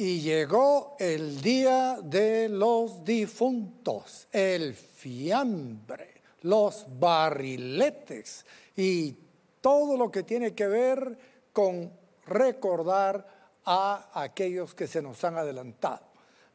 Y 0.00 0.20
llegó 0.20 0.94
el 1.00 1.40
día 1.40 1.98
de 2.00 2.48
los 2.48 3.04
difuntos, 3.04 4.28
el 4.30 4.72
fiambre, 4.74 6.22
los 6.42 6.86
barriletes 7.00 8.46
y 8.76 9.16
todo 9.60 9.96
lo 9.96 10.08
que 10.08 10.22
tiene 10.22 10.54
que 10.54 10.68
ver 10.68 11.18
con 11.52 11.90
recordar 12.26 13.26
a 13.64 14.22
aquellos 14.22 14.72
que 14.72 14.86
se 14.86 15.02
nos 15.02 15.24
han 15.24 15.36
adelantado. 15.36 16.06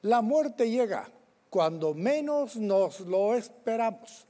La 0.03 0.21
muerte 0.21 0.69
llega 0.69 1.11
cuando 1.49 1.93
menos 1.93 2.55
nos 2.55 3.01
lo 3.01 3.35
esperamos. 3.35 4.25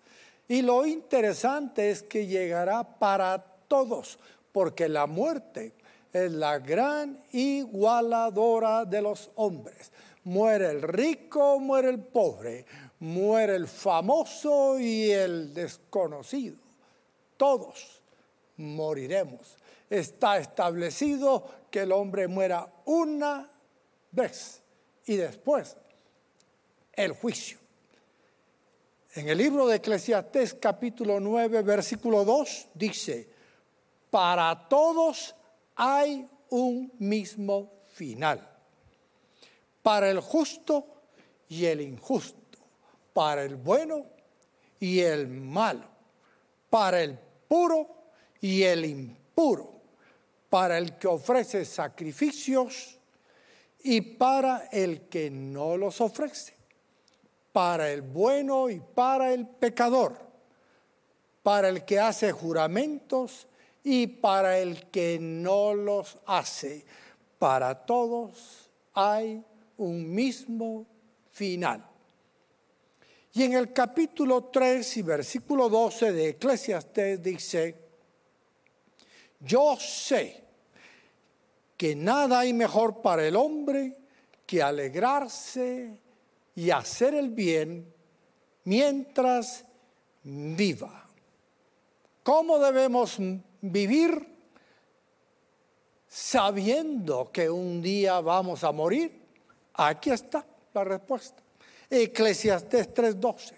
Y 0.48 0.64
lo 0.64 0.88
interesante 0.88 1.92
es 1.92 2.02
que 2.02 2.26
llegará 2.26 2.98
para 2.98 3.38
todos, 3.68 4.18
porque 4.52 4.90
la 4.90 5.06
muerte 5.06 5.74
es 6.14 6.32
la 6.32 6.60
gran 6.60 7.24
igualadora 7.32 8.86
de 8.86 9.02
los 9.02 9.32
hombres. 9.36 9.92
Muere 10.26 10.70
el 10.70 10.84
rico, 10.84 11.60
muere 11.60 11.90
el 11.90 12.00
pobre, 12.00 12.66
muere 13.00 13.56
el 13.56 13.68
famoso 13.68 14.80
y 14.80 15.12
el 15.12 15.54
desconocido. 15.54 16.58
Todos 17.36 18.02
moriremos. 18.58 19.58
Está 19.90 20.38
establecido 20.38 21.46
que 21.70 21.82
el 21.82 21.92
hombre 21.92 22.28
muera 22.28 22.72
una 22.86 23.50
vez 24.12 24.62
y 25.06 25.16
después 25.16 25.76
el 26.94 27.14
juicio. 27.14 27.58
En 29.16 29.30
el 29.30 29.38
libro 29.38 29.68
de 29.68 29.78
Eclesiastés 29.78 30.54
capítulo 30.56 31.20
9 31.20 31.62
versículo 31.64 32.24
2 32.24 32.68
dice, 32.74 33.30
para 34.10 34.68
todos 34.68 35.36
hay 35.76 36.28
un 36.50 36.92
mismo 37.00 37.72
final. 37.94 38.50
Para 39.82 40.10
el 40.10 40.20
justo 40.20 40.86
y 41.50 41.66
el 41.66 41.82
injusto. 41.82 42.60
Para 43.14 43.44
el 43.44 43.56
bueno 43.56 44.06
y 44.80 45.00
el 45.00 45.28
malo. 45.28 45.88
Para 46.70 47.02
el 47.02 47.18
puro 47.48 47.88
y 48.42 48.64
el 48.64 48.86
impuro. 48.86 49.82
Para 50.50 50.78
el 50.78 50.98
que 50.98 51.08
ofrece 51.08 51.66
sacrificios 51.66 52.98
y 53.84 54.02
para 54.02 54.70
el 54.72 55.10
que 55.10 55.30
no 55.30 55.76
los 55.78 56.00
ofrece. 56.02 56.54
Para 57.52 57.92
el 57.92 58.02
bueno 58.02 58.70
y 58.70 58.80
para 58.80 59.34
el 59.34 59.48
pecador. 59.48 60.18
Para 61.42 61.70
el 61.70 61.84
que 61.84 62.00
hace 62.00 62.32
juramentos 62.32 63.48
y 63.84 64.08
para 64.08 64.58
el 64.60 64.90
que 64.90 65.20
no 65.20 65.74
los 65.74 66.18
hace. 66.26 66.86
Para 67.38 67.86
todos 67.86 68.70
hay 68.94 69.44
un 69.78 70.14
mismo 70.14 70.86
final. 71.32 71.84
Y 73.34 73.44
en 73.44 73.54
el 73.54 73.74
capítulo 73.74 74.46
3 74.46 74.98
y 74.98 75.02
versículo 75.02 75.68
12 75.68 76.14
de 76.14 76.30
Eclesiastés 76.30 77.22
dice, 77.22 77.76
yo 79.40 79.76
sé 79.78 80.44
que 81.76 81.96
nada 81.96 82.40
hay 82.40 82.54
mejor 82.54 83.02
para 83.02 83.28
el 83.28 83.36
hombre 83.36 83.98
que 84.46 84.62
alegrarse 84.62 86.00
y 86.56 86.70
hacer 86.70 87.16
el 87.16 87.30
bien 87.30 87.92
mientras 88.66 89.66
viva. 90.24 91.10
¿Cómo 92.22 92.60
debemos 92.60 93.18
vivir 93.64 94.28
sabiendo 96.08 97.32
que 97.32 97.50
un 97.50 97.82
día 97.82 98.20
vamos 98.20 98.64
a 98.64 98.72
morir? 98.72 99.22
Aquí 99.74 100.12
está 100.12 100.46
la 100.74 100.84
respuesta. 100.84 101.42
Eclesiastés 101.90 102.94
3:12. 102.94 103.56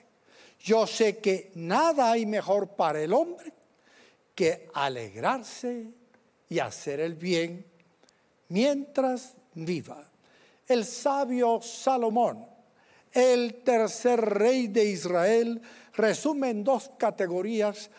Yo 0.59 0.87
sé 0.87 1.17
que 1.17 1.51
nada 1.55 2.11
hay 2.11 2.25
mejor 2.25 2.69
para 2.69 3.01
el 3.01 3.13
hombre 3.13 3.53
que 4.33 4.69
alegrarse 4.73 5.91
y 6.49 6.59
hacer 6.59 6.99
el 6.99 7.15
bien 7.15 7.65
mientras 8.49 9.35
viva. 9.53 10.03
El 10.67 10.85
sabio 10.85 11.61
Salomón, 11.61 12.45
el 13.11 13.61
tercer 13.63 14.19
rey 14.21 14.67
de 14.67 14.85
Israel, 14.85 15.61
resume 15.93 16.49
en 16.49 16.63
dos 16.63 16.91
categorías 16.97 17.89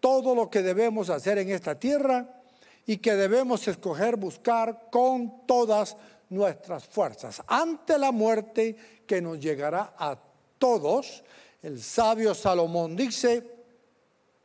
todo 0.00 0.34
lo 0.34 0.50
que 0.50 0.62
debemos 0.62 1.10
hacer 1.10 1.38
en 1.38 1.50
esta 1.50 1.78
tierra 1.78 2.42
y 2.86 2.98
que 2.98 3.14
debemos 3.14 3.66
escoger 3.66 4.16
buscar 4.16 4.88
con 4.90 5.46
todas 5.46 5.96
nuestras 6.30 6.86
fuerzas. 6.86 7.42
Ante 7.46 7.98
la 7.98 8.12
muerte 8.12 8.76
que 9.06 9.20
nos 9.20 9.40
llegará 9.40 9.94
a 9.98 10.18
todos, 10.58 11.24
el 11.62 11.82
sabio 11.82 12.34
Salomón 12.34 12.96
dice, 12.96 13.50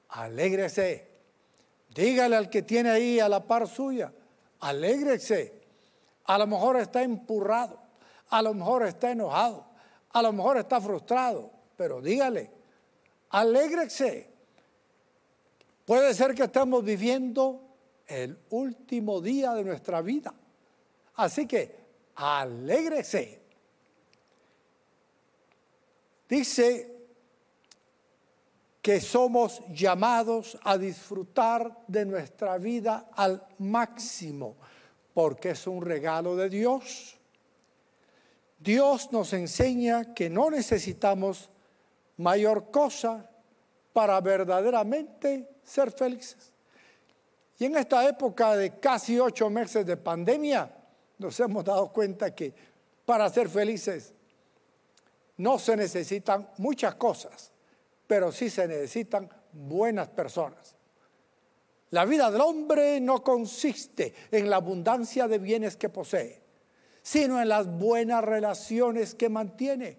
alégrese, 0.10 1.08
dígale 1.94 2.36
al 2.36 2.50
que 2.50 2.64
tiene 2.64 2.90
ahí 2.90 3.20
a 3.20 3.30
la 3.30 3.46
par 3.46 3.68
suya, 3.68 4.12
alégrese. 4.60 5.62
A 6.26 6.38
lo 6.38 6.48
mejor 6.48 6.78
está 6.80 7.04
empurrado, 7.04 7.80
a 8.30 8.42
lo 8.42 8.54
mejor 8.54 8.86
está 8.86 9.12
enojado, 9.12 9.66
a 10.12 10.22
lo 10.22 10.34
mejor 10.34 10.58
está 10.58 10.80
frustrado, 10.82 11.52
pero 11.76 12.02
dígale, 12.02 12.50
alégrese. 13.30 14.31
Puede 15.86 16.14
ser 16.14 16.34
que 16.36 16.44
estemos 16.44 16.84
viviendo 16.84 17.72
el 18.08 18.38
último 18.50 19.22
día 19.22 19.54
de 19.54 19.64
nuestra 19.64 20.02
vida. 20.02 20.34
Así 21.16 21.48
que 21.48 21.76
alégrese. 22.16 23.42
Dice 26.28 26.92
que 28.82 29.00
somos 29.00 29.62
llamados 29.70 30.58
a 30.64 30.78
disfrutar 30.78 31.84
de 31.88 32.06
nuestra 32.06 32.58
vida 32.58 33.10
al 33.14 33.46
máximo, 33.60 34.56
porque 35.14 35.52
es 35.52 35.68
un 35.68 35.82
regalo 35.84 36.36
de 36.36 36.50
Dios. 36.50 37.18
Dios 38.58 39.12
nos 39.12 39.34
enseña 39.34 40.14
que 40.14 40.30
no 40.30 40.50
necesitamos 40.50 41.50
mayor 42.18 42.72
cosa 42.72 43.30
para 43.94 44.20
verdaderamente 44.22 45.51
ser 45.64 45.92
felices. 45.92 46.52
Y 47.58 47.66
en 47.66 47.78
esta 47.78 48.08
época 48.08 48.56
de 48.56 48.80
casi 48.80 49.20
ocho 49.20 49.50
meses 49.50 49.86
de 49.86 49.98
pandemia, 49.98 50.72
nos 51.18 51.40
hemos 51.40 51.64
dado 51.64 51.92
cuenta 51.92 52.34
que 52.34 52.54
para 53.06 53.30
ser 53.30 53.50
felices 53.50 54.14
no 55.38 55.60
se 55.60 55.76
necesitan 55.78 56.50
muchas 56.58 56.96
cosas 56.96 57.52
pero 58.12 58.30
sí 58.30 58.50
se 58.50 58.68
necesitan 58.68 59.30
buenas 59.54 60.10
personas. 60.10 60.76
La 61.92 62.04
vida 62.04 62.30
del 62.30 62.42
hombre 62.42 63.00
no 63.00 63.24
consiste 63.24 64.14
en 64.30 64.50
la 64.50 64.58
abundancia 64.58 65.30
de 65.30 65.38
bienes 65.38 65.78
que 65.78 65.88
posee, 65.88 66.42
sino 67.02 67.42
en 67.42 67.48
las 67.48 67.68
buenas 67.68 68.22
relaciones 68.22 69.16
que 69.16 69.30
mantiene. 69.30 69.98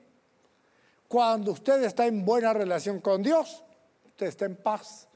Cuando 1.09 1.53
usted 1.53 1.83
está 1.85 2.07
en 2.07 2.23
buena 2.23 2.53
relación 2.53 3.01
con 3.01 3.23
Dios, 3.23 3.65
usted 4.05 4.27
está 4.27 4.45
en 4.45 4.57
paz, 4.57 5.09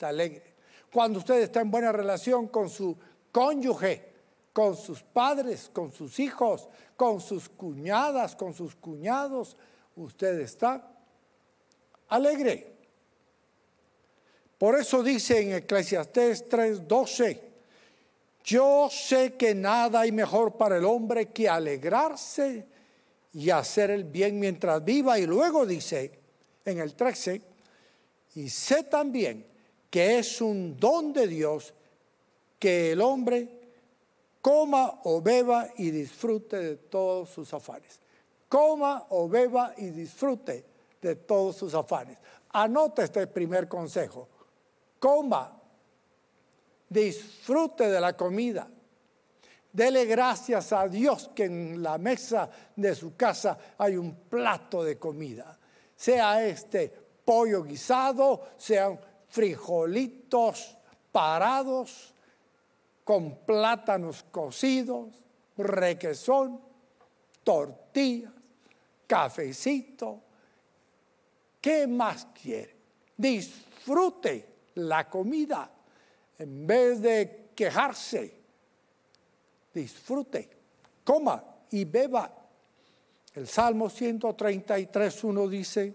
está 0.00 0.08
alegre. 0.08 0.54
Cuando 0.90 1.18
usted 1.18 1.42
está 1.42 1.60
en 1.60 1.70
buena 1.70 1.92
relación 1.92 2.48
con 2.48 2.70
su 2.70 2.96
cónyuge, 3.30 4.08
con 4.50 4.74
sus 4.74 5.02
padres, 5.02 5.70
con 5.70 5.92
sus 5.92 6.18
hijos, 6.18 6.70
con 6.96 7.20
sus 7.20 7.50
cuñadas, 7.50 8.34
con 8.34 8.54
sus 8.54 8.74
cuñados, 8.76 9.58
usted 9.96 10.40
está 10.40 10.90
alegre. 12.08 12.76
Por 14.56 14.80
eso 14.80 15.02
dice 15.02 15.42
en 15.42 15.52
Eclesiastés 15.52 16.48
3:12, 16.48 17.38
yo 18.42 18.88
sé 18.90 19.34
que 19.34 19.54
nada 19.54 20.00
hay 20.00 20.12
mejor 20.12 20.56
para 20.56 20.78
el 20.78 20.86
hombre 20.86 21.26
que 21.28 21.46
alegrarse 21.46 22.66
y 23.34 23.50
hacer 23.50 23.90
el 23.90 24.04
bien 24.04 24.40
mientras 24.40 24.82
viva. 24.82 25.18
Y 25.18 25.26
luego 25.26 25.66
dice 25.66 26.18
en 26.64 26.78
el 26.78 26.94
13, 26.94 27.42
y 28.36 28.48
sé 28.48 28.84
también 28.84 29.50
que 29.90 30.20
es 30.20 30.40
un 30.40 30.78
don 30.78 31.12
de 31.12 31.26
Dios 31.26 31.74
que 32.58 32.92
el 32.92 33.00
hombre 33.00 33.48
coma 34.40 35.00
o 35.04 35.20
beba 35.20 35.68
y 35.76 35.90
disfrute 35.90 36.56
de 36.58 36.76
todos 36.76 37.30
sus 37.30 37.52
afanes. 37.52 37.98
Coma 38.48 39.06
o 39.10 39.28
beba 39.28 39.74
y 39.76 39.90
disfrute 39.90 40.64
de 41.02 41.16
todos 41.16 41.56
sus 41.56 41.74
afanes. 41.74 42.18
Anota 42.52 43.04
este 43.04 43.26
primer 43.26 43.68
consejo. 43.68 44.28
Coma, 44.98 45.60
disfrute 46.88 47.88
de 47.88 48.00
la 48.00 48.16
comida. 48.16 48.68
Dele 49.72 50.04
gracias 50.04 50.72
a 50.72 50.88
Dios 50.88 51.30
que 51.34 51.44
en 51.44 51.82
la 51.82 51.96
mesa 51.96 52.50
de 52.74 52.94
su 52.94 53.16
casa 53.16 53.56
hay 53.78 53.96
un 53.96 54.14
plato 54.28 54.82
de 54.82 54.98
comida. 54.98 55.58
Sea 55.94 56.44
este 56.44 56.92
pollo 57.24 57.62
guisado, 57.62 58.48
sean 58.56 58.98
frijolitos 59.30 60.76
parados 61.10 62.12
con 63.04 63.38
plátanos 63.46 64.24
cocidos, 64.30 65.08
requesón. 65.56 66.60
tortillas, 67.42 68.32
cafecito. 69.06 70.20
¿Qué 71.60 71.86
más 71.86 72.26
quiere? 72.40 72.76
Disfrute 73.16 74.46
la 74.74 75.08
comida 75.08 75.70
en 76.38 76.66
vez 76.66 77.00
de 77.00 77.50
quejarse. 77.54 78.40
Disfrute, 79.72 80.50
coma 81.04 81.42
y 81.70 81.84
beba. 81.84 82.32
El 83.34 83.46
Salmo 83.46 83.88
133, 83.88 85.24
1 85.24 85.48
dice, 85.48 85.94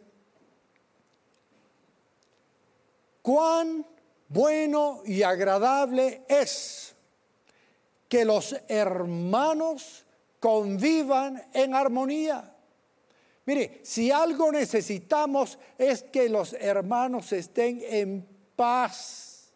cuán 3.26 3.84
bueno 4.30 5.02
y 5.04 5.24
agradable 5.24 6.26
es 6.28 6.96
que 8.08 8.24
los 8.24 8.56
hermanos 8.68 10.06
convivan 10.40 11.44
en 11.52 11.74
armonía. 11.74 12.54
Mire, 13.48 13.80
si 13.82 14.12
algo 14.12 14.52
necesitamos 14.52 15.58
es 15.76 16.04
que 16.04 16.30
los 16.30 16.54
hermanos 16.54 17.34
estén 17.34 17.82
en 17.84 18.28
paz. 18.56 19.52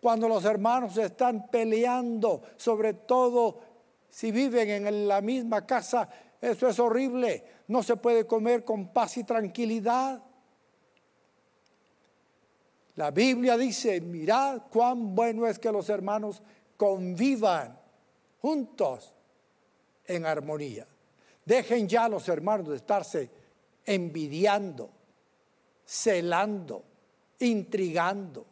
Cuando 0.00 0.26
los 0.26 0.46
hermanos 0.46 0.96
están 0.96 1.50
peleando, 1.50 2.42
sobre 2.56 2.94
todo 2.94 3.60
si 4.08 4.32
viven 4.32 4.86
en 4.86 5.06
la 5.06 5.20
misma 5.20 5.66
casa, 5.66 6.08
eso 6.40 6.66
es 6.66 6.78
horrible. 6.80 7.44
No 7.68 7.82
se 7.82 7.96
puede 7.96 8.26
comer 8.26 8.64
con 8.64 8.88
paz 8.88 9.18
y 9.18 9.24
tranquilidad. 9.24 10.22
La 12.96 13.10
Biblia 13.10 13.56
dice, 13.56 14.00
mirad 14.00 14.62
cuán 14.70 15.14
bueno 15.14 15.46
es 15.46 15.58
que 15.58 15.72
los 15.72 15.88
hermanos 15.88 16.42
convivan 16.76 17.78
juntos 18.40 19.14
en 20.04 20.26
armonía. 20.26 20.86
Dejen 21.44 21.88
ya 21.88 22.08
los 22.08 22.28
hermanos 22.28 22.68
de 22.68 22.76
estarse 22.76 23.30
envidiando, 23.84 24.90
celando, 25.86 26.84
intrigando, 27.38 28.44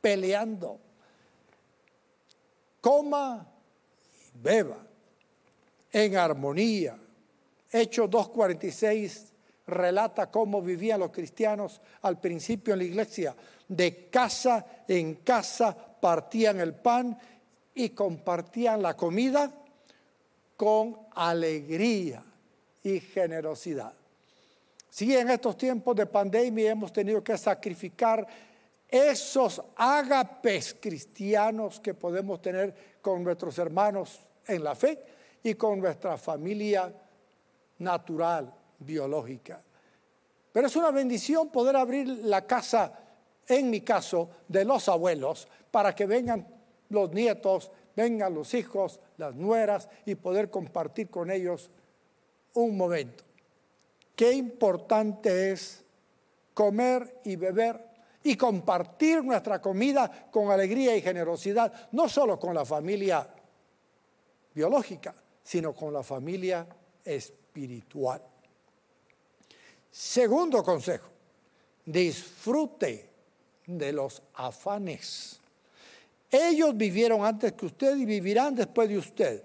peleando. 0.00 0.78
Coma 2.80 3.46
y 4.06 4.38
beba 4.38 4.86
en 5.90 6.16
armonía. 6.16 6.98
Hechos 7.70 8.08
2.46 8.08 9.32
relata 9.68 10.30
cómo 10.30 10.60
vivían 10.60 11.00
los 11.00 11.10
cristianos 11.10 11.80
al 12.02 12.18
principio 12.18 12.72
en 12.72 12.78
la 12.78 12.84
iglesia. 12.84 13.36
De 13.68 14.08
casa 14.08 14.64
en 14.88 15.16
casa 15.16 15.76
partían 16.00 16.60
el 16.60 16.74
pan 16.74 17.16
y 17.74 17.90
compartían 17.90 18.82
la 18.82 18.96
comida 18.96 19.52
con 20.56 20.98
alegría 21.14 22.22
y 22.82 22.98
generosidad. 23.00 23.92
Si 24.90 25.14
en 25.14 25.30
estos 25.30 25.56
tiempos 25.56 25.94
de 25.94 26.06
pandemia 26.06 26.72
hemos 26.72 26.92
tenido 26.92 27.22
que 27.22 27.38
sacrificar 27.38 28.26
esos 28.88 29.62
ágapes 29.76 30.74
cristianos 30.80 31.78
que 31.78 31.94
podemos 31.94 32.40
tener 32.40 32.98
con 33.02 33.22
nuestros 33.22 33.58
hermanos 33.58 34.20
en 34.46 34.64
la 34.64 34.74
fe 34.74 34.98
y 35.42 35.54
con 35.54 35.78
nuestra 35.78 36.16
familia 36.16 36.92
natural, 37.78 38.52
biológica. 38.78 39.62
Pero 40.52 40.66
es 40.66 40.76
una 40.76 40.90
bendición 40.90 41.50
poder 41.50 41.76
abrir 41.76 42.08
la 42.08 42.46
casa, 42.46 42.92
en 43.46 43.70
mi 43.70 43.80
caso, 43.82 44.30
de 44.48 44.64
los 44.64 44.88
abuelos, 44.88 45.48
para 45.70 45.94
que 45.94 46.06
vengan 46.06 46.46
los 46.88 47.12
nietos, 47.12 47.70
vengan 47.94 48.34
los 48.34 48.54
hijos, 48.54 49.00
las 49.16 49.34
nueras 49.34 49.88
y 50.06 50.14
poder 50.14 50.50
compartir 50.50 51.10
con 51.10 51.30
ellos 51.30 51.70
un 52.54 52.76
momento. 52.76 53.24
Qué 54.14 54.32
importante 54.32 55.52
es 55.52 55.84
comer 56.54 57.20
y 57.24 57.36
beber 57.36 57.88
y 58.22 58.36
compartir 58.36 59.22
nuestra 59.22 59.60
comida 59.60 60.28
con 60.30 60.50
alegría 60.50 60.96
y 60.96 61.02
generosidad, 61.02 61.72
no 61.92 62.08
solo 62.08 62.38
con 62.38 62.54
la 62.54 62.64
familia 62.64 63.28
biológica, 64.52 65.14
sino 65.42 65.72
con 65.72 65.92
la 65.92 66.02
familia 66.02 66.66
espiritual. 67.04 68.20
Segundo 69.98 70.62
consejo, 70.62 71.08
disfrute 71.84 73.10
de 73.66 73.92
los 73.92 74.22
afanes. 74.34 75.40
Ellos 76.30 76.76
vivieron 76.76 77.24
antes 77.24 77.54
que 77.54 77.66
usted 77.66 77.96
y 77.96 78.04
vivirán 78.04 78.54
después 78.54 78.88
de 78.88 78.96
usted. 78.96 79.42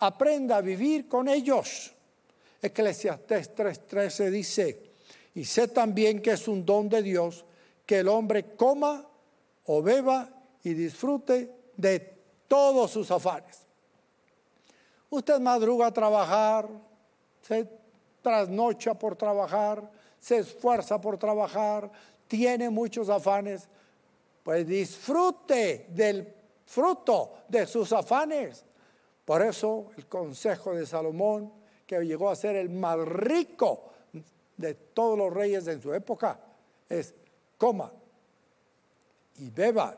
Aprenda 0.00 0.58
a 0.58 0.60
vivir 0.60 1.08
con 1.08 1.26
ellos. 1.26 1.90
Eclesiastés 2.60 3.54
3:13 3.54 4.30
dice, 4.30 4.82
y 5.34 5.46
sé 5.46 5.68
también 5.68 6.20
que 6.20 6.32
es 6.32 6.46
un 6.48 6.66
don 6.66 6.90
de 6.90 7.02
Dios 7.02 7.46
que 7.86 8.00
el 8.00 8.08
hombre 8.08 8.44
coma 8.56 9.08
o 9.64 9.82
beba 9.82 10.28
y 10.64 10.74
disfrute 10.74 11.50
de 11.78 11.98
todos 12.46 12.90
sus 12.90 13.10
afanes. 13.10 13.60
Usted 15.08 15.40
madruga 15.40 15.86
a 15.86 15.94
trabajar, 15.94 16.68
se 17.40 17.77
trasnocha 18.28 18.92
por 18.92 19.16
trabajar, 19.16 19.90
se 20.20 20.36
esfuerza 20.36 21.00
por 21.00 21.16
trabajar, 21.16 21.90
tiene 22.26 22.68
muchos 22.68 23.08
afanes, 23.08 23.66
pues 24.42 24.66
disfrute 24.66 25.86
del 25.88 26.30
fruto 26.66 27.38
de 27.48 27.66
sus 27.66 27.90
afanes. 27.94 28.66
Por 29.24 29.40
eso 29.40 29.86
el 29.96 30.06
consejo 30.06 30.74
de 30.74 30.84
Salomón 30.84 31.50
que 31.86 32.04
llegó 32.04 32.28
a 32.28 32.36
ser 32.36 32.56
el 32.56 32.68
más 32.68 32.98
rico 32.98 33.84
de 34.58 34.74
todos 34.74 35.16
los 35.16 35.32
reyes 35.32 35.66
en 35.68 35.80
su 35.80 35.94
época, 35.94 36.38
es 36.86 37.14
coma 37.56 37.90
y 39.38 39.48
beba. 39.48 39.96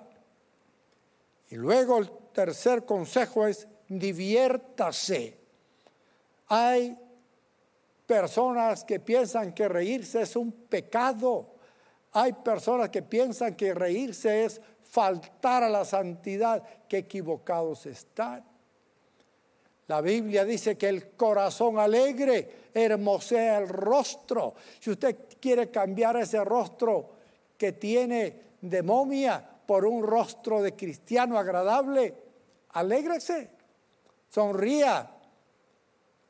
Y 1.49 1.57
luego 1.57 1.99
el 1.99 2.11
tercer 2.33 2.85
consejo 2.85 3.49
es 3.49 3.67
diviértase. 3.89 5.37
Hay 6.47 6.97
personas 8.11 8.83
que 8.83 8.99
piensan 8.99 9.53
que 9.53 9.69
reírse 9.69 10.23
es 10.23 10.35
un 10.35 10.51
pecado. 10.51 11.47
Hay 12.11 12.33
personas 12.33 12.89
que 12.89 13.03
piensan 13.03 13.55
que 13.55 13.73
reírse 13.73 14.47
es 14.47 14.61
faltar 14.83 15.63
a 15.63 15.69
la 15.69 15.85
santidad. 15.85 16.61
Qué 16.89 16.99
equivocados 16.99 17.87
están. 17.87 18.45
La 19.87 20.01
Biblia 20.01 20.45
dice 20.45 20.77
que 20.77 20.89
el 20.89 21.13
corazón 21.13 21.79
alegre 21.79 22.71
hermosea 22.75 23.59
el 23.59 23.69
rostro. 23.69 24.55
Si 24.81 24.91
usted 24.91 25.17
quiere 25.41 25.71
cambiar 25.71 26.17
ese 26.17 26.45
rostro 26.45 27.11
que 27.57 27.71
tiene 27.71 28.41
de 28.61 28.83
momia 28.83 29.49
por 29.65 29.87
un 29.87 30.03
rostro 30.03 30.61
de 30.63 30.75
cristiano 30.75 31.39
agradable, 31.39 32.13
alégrese, 32.71 33.51
sonría. 34.29 35.13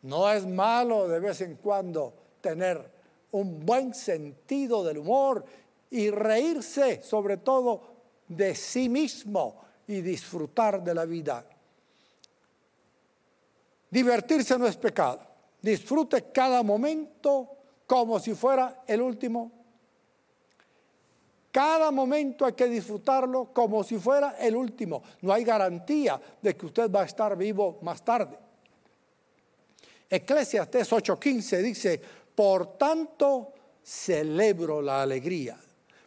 No 0.03 0.31
es 0.31 0.47
malo 0.47 1.09
de 1.09 1.21
vez 1.21 1.41
en 1.43 1.57
cuando 1.57 2.15
tener 2.41 2.91
un 3.33 3.65
buen 3.65 3.95
sentido 3.95 4.83
del 4.85 4.99
humor 4.99 5.45
y 5.91 6.11
reírse 6.11 7.03
sobre 7.03 7.37
todo 7.37 7.83
de 8.29 8.55
sí 8.55 8.89
mismo 8.89 9.57
y 9.87 10.01
disfrutar 10.01 10.83
de 10.83 10.95
la 10.95 11.05
vida. 11.05 11.45
Divertirse 13.91 14.59
no 14.59 14.67
es 14.67 14.77
pecado. 14.77 15.21
Disfrute 15.61 16.31
cada 16.33 16.63
momento 16.63 17.51
como 17.87 18.21
si 18.21 18.35
fuera 18.35 18.85
el 18.87 19.03
último. 19.03 19.51
Cada 21.51 21.91
momento 21.91 22.47
hay 22.47 22.53
que 22.53 22.69
disfrutarlo 22.69 23.53
como 23.53 23.83
si 23.83 23.99
fuera 23.99 24.37
el 24.39 24.55
último. 24.55 25.03
No 25.23 25.33
hay 25.33 25.43
garantía 25.43 26.21
de 26.41 26.57
que 26.57 26.67
usted 26.67 26.91
va 26.91 27.03
a 27.03 27.07
estar 27.07 27.37
vivo 27.37 27.81
más 27.83 28.05
tarde. 28.05 28.39
Eclesiastes 30.11 30.93
8:15 30.93 31.63
dice, 31.63 32.01
por 32.35 32.77
tanto 32.77 33.55
celebro 33.83 34.83
la 34.83 35.03
alegría, 35.03 35.59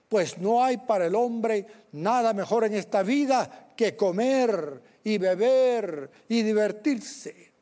pues 0.07 0.37
no 0.37 0.63
hay 0.63 0.77
para 0.77 1.07
el 1.07 1.15
hombre 1.15 1.65
nada 1.93 2.33
mejor 2.33 2.65
en 2.65 2.75
esta 2.75 3.01
vida 3.01 3.73
que 3.75 3.95
comer 3.95 4.81
y 5.03 5.17
beber 5.17 6.11
y 6.27 6.43
divertirse 6.43 7.53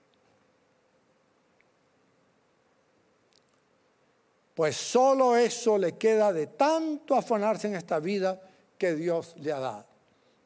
Pues 4.62 4.76
solo 4.76 5.36
eso 5.36 5.78
le 5.78 5.98
queda 5.98 6.32
de 6.32 6.46
tanto 6.46 7.16
afanarse 7.16 7.68
en 7.68 7.76
esta 7.76 8.00
vida 8.00 8.40
que 8.78 8.94
Dios 8.94 9.34
le 9.38 9.52
ha 9.52 9.60
dado. 9.60 9.91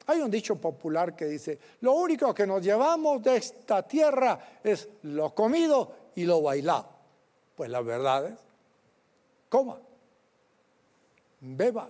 Hay 0.07 0.19
un 0.19 0.29
dicho 0.29 0.55
popular 0.55 1.15
que 1.15 1.25
dice, 1.25 1.59
lo 1.81 1.93
único 1.93 2.33
que 2.33 2.45
nos 2.45 2.61
llevamos 2.61 3.23
de 3.23 3.37
esta 3.37 3.83
tierra 3.83 4.59
es 4.63 4.87
lo 5.03 5.33
comido 5.33 6.11
y 6.15 6.25
lo 6.25 6.41
bailado. 6.41 6.89
Pues 7.55 7.69
la 7.69 7.81
verdad 7.81 8.27
es, 8.27 8.39
coma, 9.49 9.79
beba, 11.39 11.89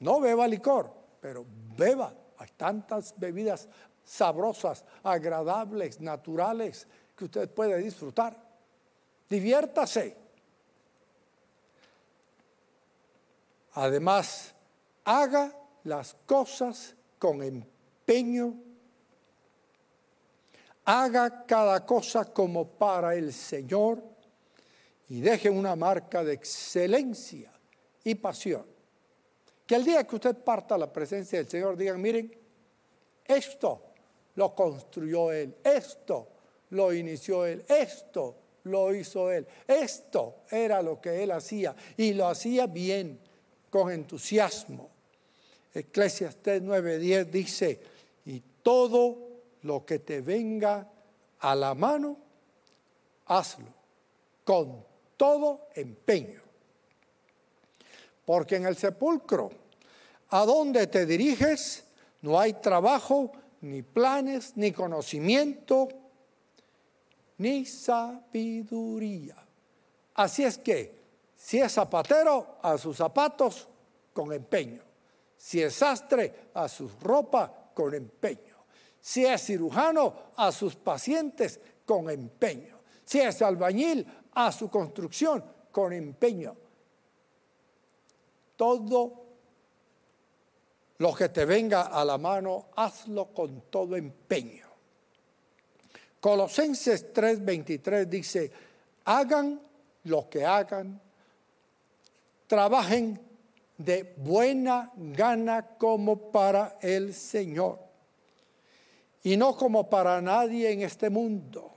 no 0.00 0.20
beba 0.20 0.48
licor, 0.48 0.92
pero 1.20 1.44
beba. 1.76 2.12
Hay 2.38 2.48
tantas 2.56 3.14
bebidas 3.16 3.68
sabrosas, 4.04 4.84
agradables, 5.02 6.00
naturales 6.00 6.86
que 7.16 7.24
usted 7.24 7.50
puede 7.50 7.78
disfrutar. 7.78 8.36
diviértase. 9.28 10.16
Además, 13.74 14.54
haga 15.04 15.52
las 15.84 16.16
cosas 16.26 16.96
con 17.18 17.42
empeño. 17.42 18.54
Haga 20.84 21.44
cada 21.44 21.84
cosa 21.84 22.32
como 22.32 22.66
para 22.66 23.14
el 23.14 23.32
Señor 23.32 24.02
y 25.08 25.20
deje 25.20 25.50
una 25.50 25.76
marca 25.76 26.24
de 26.24 26.34
excelencia 26.34 27.52
y 28.04 28.14
pasión. 28.14 28.66
Que 29.66 29.74
el 29.74 29.84
día 29.84 30.04
que 30.04 30.16
usted 30.16 30.36
parta 30.36 30.78
la 30.78 30.90
presencia 30.90 31.38
del 31.38 31.48
Señor 31.48 31.76
digan, 31.76 32.00
miren, 32.00 32.34
esto 33.24 33.82
lo 34.36 34.54
construyó 34.54 35.30
Él, 35.30 35.56
esto 35.62 36.28
lo 36.70 36.92
inició 36.92 37.44
Él, 37.44 37.64
esto 37.68 38.36
lo 38.64 38.94
hizo 38.94 39.30
Él, 39.30 39.46
esto 39.66 40.36
era 40.50 40.80
lo 40.80 41.00
que 41.00 41.22
Él 41.22 41.32
hacía 41.32 41.74
y 41.96 42.14
lo 42.14 42.28
hacía 42.28 42.66
bien, 42.66 43.20
con 43.68 43.92
entusiasmo. 43.92 44.97
Eclesiastes 45.78 46.62
9:10 46.62 47.30
dice, 47.30 47.80
y 48.26 48.42
todo 48.62 49.18
lo 49.62 49.84
que 49.84 49.98
te 50.00 50.20
venga 50.20 50.88
a 51.40 51.54
la 51.54 51.74
mano, 51.74 52.16
hazlo 53.26 53.66
con 54.44 54.84
todo 55.16 55.68
empeño. 55.74 56.40
Porque 58.24 58.56
en 58.56 58.66
el 58.66 58.76
sepulcro, 58.76 59.50
a 60.30 60.44
donde 60.44 60.86
te 60.86 61.06
diriges, 61.06 61.84
no 62.22 62.38
hay 62.38 62.54
trabajo, 62.54 63.32
ni 63.60 63.82
planes, 63.82 64.52
ni 64.56 64.72
conocimiento, 64.72 65.88
ni 67.38 67.64
sabiduría. 67.64 69.36
Así 70.14 70.44
es 70.44 70.58
que, 70.58 70.98
si 71.36 71.58
es 71.58 71.72
zapatero, 71.72 72.58
a 72.62 72.76
sus 72.78 72.96
zapatos 72.96 73.68
con 74.12 74.32
empeño. 74.32 74.87
Si 75.38 75.62
es 75.62 75.74
sastre, 75.74 76.50
a 76.54 76.68
su 76.68 76.88
ropa 77.00 77.70
con 77.72 77.94
empeño. 77.94 78.66
Si 79.00 79.24
es 79.24 79.46
cirujano, 79.46 80.32
a 80.36 80.50
sus 80.52 80.76
pacientes 80.76 81.60
con 81.86 82.10
empeño. 82.10 82.80
Si 83.04 83.20
es 83.20 83.40
albañil, 83.40 84.06
a 84.34 84.52
su 84.52 84.68
construcción 84.68 85.44
con 85.70 85.92
empeño. 85.92 86.56
Todo 88.56 89.24
lo 90.98 91.14
que 91.14 91.28
te 91.28 91.44
venga 91.44 91.82
a 91.82 92.04
la 92.04 92.18
mano, 92.18 92.66
hazlo 92.74 93.26
con 93.26 93.62
todo 93.70 93.96
empeño. 93.96 94.66
Colosenses 96.20 97.14
3:23 97.14 98.06
dice, 98.06 98.52
hagan 99.04 99.60
lo 100.04 100.28
que 100.28 100.44
hagan, 100.44 101.00
trabajen 102.48 103.27
de 103.78 104.14
buena 104.16 104.92
gana 104.96 105.76
como 105.78 106.30
para 106.32 106.78
el 106.82 107.14
Señor 107.14 107.78
y 109.22 109.36
no 109.36 109.56
como 109.56 109.88
para 109.88 110.20
nadie 110.20 110.72
en 110.72 110.82
este 110.82 111.10
mundo, 111.10 111.70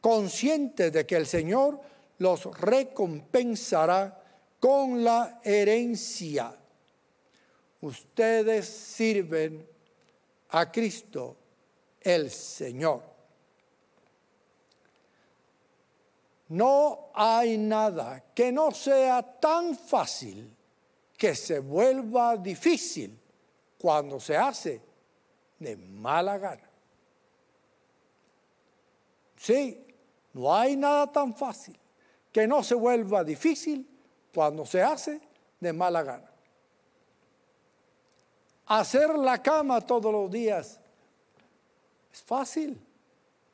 conscientes 0.00 0.92
de 0.92 1.06
que 1.06 1.16
el 1.16 1.26
Señor 1.26 1.80
los 2.18 2.44
recompensará 2.58 4.22
con 4.60 5.02
la 5.02 5.40
herencia. 5.42 6.56
Ustedes 7.80 8.66
sirven 8.66 9.66
a 10.50 10.70
Cristo 10.70 11.36
el 12.00 12.30
Señor. 12.30 13.02
No 16.48 17.10
hay 17.14 17.56
nada 17.56 18.24
que 18.34 18.52
no 18.52 18.70
sea 18.70 19.22
tan 19.40 19.76
fácil 19.76 20.53
que 21.24 21.34
se 21.34 21.58
vuelva 21.58 22.36
difícil 22.36 23.18
cuando 23.78 24.20
se 24.20 24.36
hace 24.36 24.82
de 25.58 25.74
mala 25.74 26.36
gana. 26.36 26.68
Sí, 29.34 29.86
no 30.34 30.54
hay 30.54 30.76
nada 30.76 31.10
tan 31.10 31.34
fácil 31.34 31.78
que 32.30 32.46
no 32.46 32.62
se 32.62 32.74
vuelva 32.74 33.24
difícil 33.24 33.88
cuando 34.34 34.66
se 34.66 34.82
hace 34.82 35.18
de 35.58 35.72
mala 35.72 36.02
gana. 36.02 36.30
Hacer 38.66 39.16
la 39.16 39.42
cama 39.42 39.80
todos 39.80 40.12
los 40.12 40.30
días 40.30 40.78
es 42.12 42.22
fácil, 42.22 42.78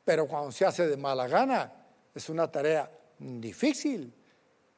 pero 0.03 0.27
cuando 0.27 0.51
se 0.51 0.65
hace 0.65 0.87
de 0.87 0.97
mala 0.97 1.25
gana 1.25 1.71
es 2.13 2.27
una 2.27 2.51
tarea 2.51 2.91
difícil. 3.17 4.13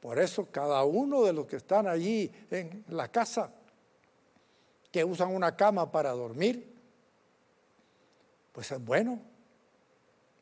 Por 0.04 0.20
eso 0.20 0.48
cada 0.52 0.84
uno 0.84 1.24
de 1.24 1.32
los 1.32 1.46
que 1.46 1.56
están 1.56 1.88
allí 1.88 2.30
en 2.52 2.84
la 2.90 3.08
casa, 3.08 3.50
que 4.92 5.02
usan 5.02 5.34
una 5.34 5.56
cama 5.56 5.90
para 5.90 6.12
dormir, 6.12 6.76
pues 8.52 8.70
es 8.70 8.84
bueno 8.84 9.18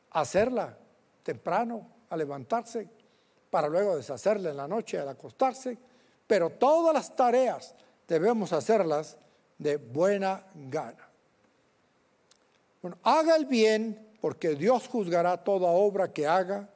hacerla 0.10 0.76
temprano, 1.22 1.88
a 2.10 2.18
levantarse, 2.18 2.90
para 3.52 3.68
luego 3.68 3.96
deshacerla 3.96 4.50
en 4.50 4.58
la 4.58 4.68
noche 4.68 4.98
al 4.98 5.10
acostarse, 5.10 5.78
pero 6.26 6.50
todas 6.50 6.92
las 6.92 7.16
tareas 7.16 7.76
debemos 8.08 8.54
hacerlas 8.54 9.16
de 9.60 9.78
buena 9.78 10.44
gana. 10.56 11.08
Bueno, 12.82 12.98
haga 13.04 13.36
el 13.36 13.46
bien 13.46 14.18
porque 14.20 14.56
Dios 14.56 14.88
juzgará 14.88 15.38
toda 15.38 15.70
obra 15.70 16.12
que 16.12 16.26
haga 16.26 16.68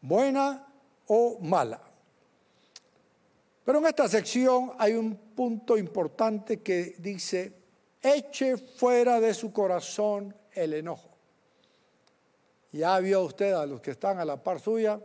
buena 0.00 0.66
o 1.06 1.38
mala. 1.40 1.89
Pero 3.70 3.78
en 3.78 3.86
esta 3.86 4.08
sección 4.08 4.72
hay 4.78 4.94
un 4.94 5.14
punto 5.14 5.78
importante 5.78 6.60
que 6.60 6.96
dice, 6.98 7.52
eche 8.02 8.56
fuera 8.56 9.20
de 9.20 9.32
su 9.32 9.52
corazón 9.52 10.34
el 10.50 10.74
enojo. 10.74 11.10
Ya 12.72 12.98
vio 12.98 13.22
usted 13.22 13.52
a 13.52 13.66
los 13.66 13.80
que 13.80 13.92
están 13.92 14.18
a 14.18 14.24
la 14.24 14.42
par 14.42 14.58
suya, 14.58 15.00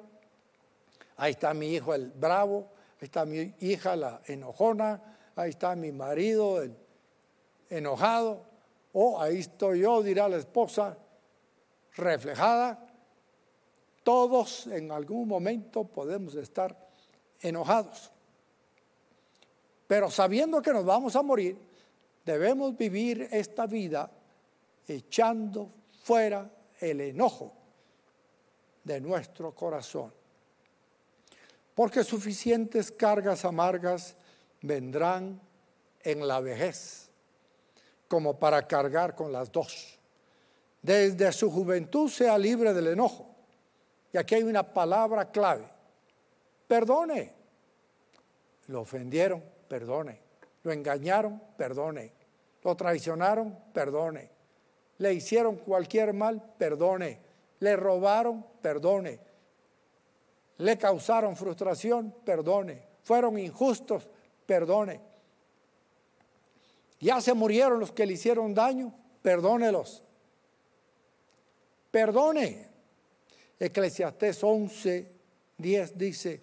ahí 1.18 1.34
está 1.34 1.54
mi 1.54 1.76
hijo 1.76 1.94
el 1.94 2.10
bravo, 2.10 2.72
ahí 3.00 3.06
está 3.06 3.24
mi 3.24 3.54
hija 3.60 3.96
la 3.96 4.24
enojona, 4.26 5.00
ahí 5.36 5.52
está 5.52 5.76
mi 5.76 5.92
marido 5.92 6.64
el 6.64 6.76
enojado, 7.70 8.48
o 8.94 9.22
ahí 9.22 9.42
estoy 9.42 9.82
yo, 9.82 10.02
dirá 10.02 10.28
la 10.28 10.38
esposa, 10.38 10.98
reflejada 11.98 12.84
todos 14.02 14.66
en 14.66 14.92
algún 14.92 15.28
momento 15.28 15.84
podemos 15.84 16.34
estar 16.34 16.76
enojados. 17.42 18.15
Pero 19.88 20.10
sabiendo 20.10 20.62
que 20.62 20.74
nos 20.74 20.86
vamos 20.86 21.16
a 21.16 21.22
morir, 21.22 21.58
debemos 22.26 22.76
vivir 22.76 23.28
esta 23.32 23.66
vida 23.66 24.10
echando 24.88 25.72
fuera 26.04 26.50
el 26.80 27.02
enojo 27.02 27.54
de 28.84 29.00
nuestro 29.02 29.54
corazón. 29.54 30.14
Porque 31.74 32.04
suficientes 32.04 32.92
cargas 32.92 33.46
amargas 33.46 34.16
vendrán 34.62 35.40
en 36.04 36.28
la 36.28 36.40
vejez, 36.40 37.10
como 38.08 38.40
para 38.40 38.66
cargar 38.68 39.16
con 39.16 39.32
las 39.32 39.52
dos. 39.52 40.00
Desde 40.82 41.32
su 41.32 41.52
juventud 41.52 42.10
sea 42.10 42.38
libre 42.38 42.74
del 42.74 42.88
enojo 42.88 43.36
y 44.16 44.18
aquí 44.18 44.36
hay 44.36 44.44
una 44.44 44.64
palabra 44.64 45.30
clave. 45.30 45.68
Perdone. 46.70 47.34
Lo 48.68 48.80
ofendieron, 48.80 49.44
perdone. 49.68 50.20
Lo 50.64 50.72
engañaron, 50.72 51.42
perdone. 51.58 52.12
Lo 52.64 52.76
traicionaron, 52.76 53.58
perdone. 53.74 54.30
Le 54.98 55.14
hicieron 55.14 55.58
cualquier 55.58 56.14
mal, 56.14 56.42
perdone. 56.58 57.20
Le 57.60 57.76
robaron, 57.76 58.46
perdone. 58.62 59.20
Le 60.58 60.78
causaron 60.78 61.36
frustración, 61.36 62.14
perdone. 62.24 62.88
Fueron 63.04 63.38
injustos, 63.38 64.10
perdone. 64.46 65.00
Ya 67.00 67.22
se 67.22 67.34
murieron 67.34 67.80
los 67.80 67.92
que 67.92 68.06
le 68.06 68.14
hicieron 68.14 68.54
daño, 68.54 68.94
perdónelos. 69.22 70.04
Perdone. 71.92 72.70
Eclesiastés 73.60 74.44
11, 74.44 75.12
10 75.58 75.98
dice, 75.98 76.42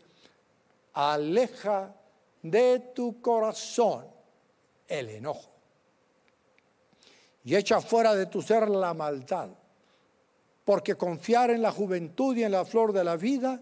aleja 0.94 1.94
de 2.42 2.80
tu 2.94 3.20
corazón 3.20 4.06
el 4.88 5.08
enojo 5.08 5.52
y 7.44 7.56
echa 7.56 7.80
fuera 7.80 8.14
de 8.14 8.26
tu 8.26 8.40
ser 8.42 8.68
la 8.68 8.94
maldad, 8.94 9.50
porque 10.64 10.94
confiar 10.94 11.50
en 11.50 11.62
la 11.62 11.72
juventud 11.72 12.36
y 12.36 12.44
en 12.44 12.52
la 12.52 12.64
flor 12.64 12.92
de 12.92 13.04
la 13.04 13.16
vida 13.16 13.60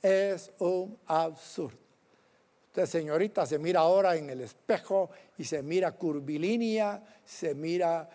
es 0.00 0.50
un 0.58 0.98
absurdo. 1.06 1.78
Usted, 2.68 2.86
señorita, 2.86 3.44
se 3.44 3.58
mira 3.58 3.80
ahora 3.80 4.16
en 4.16 4.30
el 4.30 4.40
espejo 4.40 5.10
y 5.36 5.44
se 5.44 5.62
mira 5.62 5.92
curvilínea, 5.92 7.02
se 7.24 7.54
mira 7.54 8.08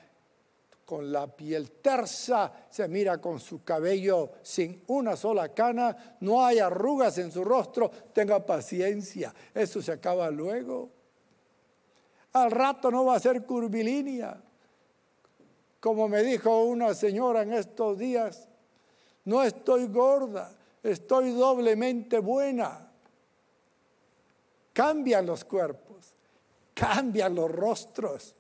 con 0.85 1.11
la 1.11 1.27
piel 1.27 1.71
tersa, 1.71 2.51
se 2.69 2.87
mira 2.87 3.19
con 3.19 3.39
su 3.39 3.63
cabello 3.63 4.33
sin 4.41 4.83
una 4.87 5.15
sola 5.15 5.53
cana, 5.53 6.17
no 6.21 6.45
hay 6.45 6.59
arrugas 6.59 7.17
en 7.17 7.31
su 7.31 7.43
rostro, 7.43 7.89
tenga 8.13 8.45
paciencia, 8.45 9.33
eso 9.53 9.81
se 9.81 9.91
acaba 9.91 10.29
luego. 10.29 10.89
Al 12.33 12.51
rato 12.51 12.91
no 12.91 13.05
va 13.05 13.15
a 13.15 13.19
ser 13.19 13.45
curvilínea. 13.45 14.41
Como 15.79 16.07
me 16.07 16.23
dijo 16.23 16.63
una 16.63 16.93
señora 16.93 17.43
en 17.43 17.53
estos 17.53 17.97
días, 17.97 18.47
no 19.25 19.43
estoy 19.43 19.87
gorda, 19.87 20.55
estoy 20.81 21.31
doblemente 21.31 22.19
buena. 22.19 22.89
Cambian 24.71 25.25
los 25.25 25.45
cuerpos, 25.45 26.13
cambian 26.73 27.35
los 27.35 27.51
rostros 27.51 28.35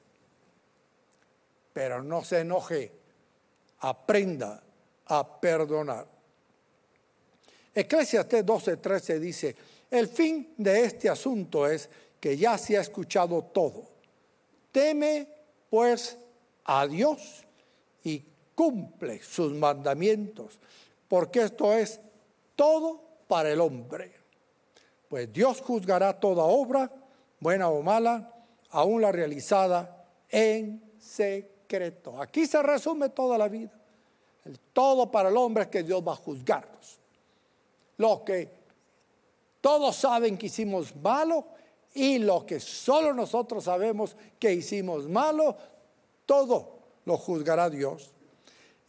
pero 1.73 2.03
no 2.03 2.23
se 2.23 2.41
enoje, 2.41 2.91
aprenda 3.79 4.61
a 5.07 5.39
perdonar. 5.41 6.07
Eclesiastes 7.73 8.45
12:13 8.45 9.19
dice, 9.19 9.55
el 9.89 10.07
fin 10.07 10.53
de 10.57 10.85
este 10.85 11.09
asunto 11.09 11.67
es 11.67 11.89
que 12.19 12.37
ya 12.37 12.57
se 12.57 12.77
ha 12.77 12.81
escuchado 12.81 13.43
todo. 13.45 13.83
Teme 14.71 15.27
pues 15.69 16.17
a 16.65 16.87
Dios 16.87 17.43
y 18.03 18.23
cumple 18.53 19.21
sus 19.23 19.53
mandamientos, 19.53 20.59
porque 21.07 21.41
esto 21.41 21.73
es 21.73 21.99
todo 22.55 23.01
para 23.27 23.49
el 23.49 23.59
hombre. 23.59 24.13
Pues 25.09 25.31
Dios 25.33 25.61
juzgará 25.61 26.19
toda 26.19 26.43
obra, 26.43 26.91
buena 27.39 27.69
o 27.69 27.81
mala, 27.81 28.33
aún 28.69 29.01
la 29.01 29.11
realizada 29.11 30.05
en 30.29 30.93
secreto 30.99 31.52
Aquí 32.19 32.45
se 32.45 32.61
resume 32.61 33.09
toda 33.09 33.37
la 33.37 33.47
vida. 33.47 33.71
El 34.45 34.59
todo 34.59 35.09
para 35.09 35.29
el 35.29 35.37
hombre 35.37 35.63
es 35.63 35.69
que 35.69 35.83
Dios 35.83 36.03
va 36.05 36.13
a 36.13 36.17
juzgarnos. 36.17 36.99
Lo 37.97 38.23
que 38.23 38.49
todos 39.61 39.95
saben 39.95 40.37
que 40.37 40.47
hicimos 40.47 40.95
malo 40.95 41.45
y 41.93 42.19
lo 42.19 42.45
que 42.45 42.59
solo 42.59 43.13
nosotros 43.13 43.63
sabemos 43.63 44.15
que 44.39 44.53
hicimos 44.53 45.07
malo, 45.07 45.55
todo 46.25 46.79
lo 47.05 47.17
juzgará 47.17 47.69
Dios. 47.69 48.11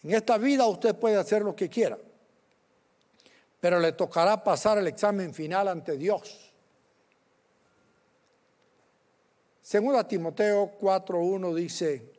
En 0.02 0.12
esta 0.12 0.36
vida 0.36 0.66
usted 0.66 0.94
puede 0.94 1.16
hacer 1.16 1.42
lo 1.42 1.54
que 1.54 1.68
quiera, 1.68 1.98
pero 3.60 3.78
le 3.78 3.92
tocará 3.92 4.42
pasar 4.42 4.78
el 4.78 4.88
examen 4.88 5.32
final 5.32 5.68
ante 5.68 5.96
Dios. 5.96 6.52
Segunda 9.62 10.06
Timoteo 10.06 10.78
4.1 10.78 11.54
dice, 11.54 12.13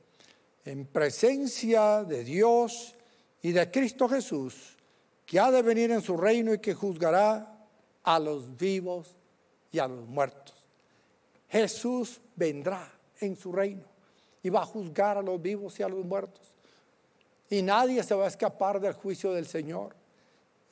en 0.66 0.88
presencia 0.88 2.04
de 2.04 2.24
Dios 2.24 2.96
y 3.44 3.52
de 3.52 3.70
Cristo 3.70 4.10
Jesús, 4.10 4.76
que 5.26 5.40
ha 5.40 5.52
de 5.52 5.62
venir 5.62 5.92
en 5.92 6.02
su 6.02 6.18
reino 6.18 6.54
y 6.54 6.60
que 6.60 6.74
juzgará 6.74 7.68
a 8.04 8.20
los 8.20 8.58
vivos 8.58 9.16
y 9.72 9.80
a 9.80 9.88
los 9.88 10.08
muertos. 10.08 10.56
Jesús 11.50 12.20
vendrá 12.36 12.92
en 13.20 13.36
su 13.36 13.52
reino 13.52 13.86
y 14.42 14.50
va 14.50 14.64
a 14.64 14.66
juzgar 14.66 15.18
a 15.18 15.22
los 15.22 15.40
vivos 15.42 15.80
y 15.80 15.84
a 15.84 15.88
los 15.88 16.04
muertos. 16.04 16.56
Y 17.50 17.62
nadie 17.62 18.02
se 18.04 18.16
va 18.16 18.26
a 18.26 18.30
escapar 18.30 18.80
del 18.80 18.94
juicio 18.94 19.32
del 19.32 19.46
Señor. 19.46 19.96